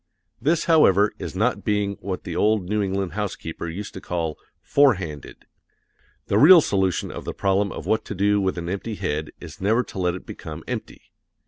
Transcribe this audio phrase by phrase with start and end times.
[0.41, 5.45] This, however, is not being what the old New England housekeeper used to call "forehanded."
[6.25, 9.61] The real solution of the problem of what to do with an empty head is
[9.61, 11.11] never to let it become empty.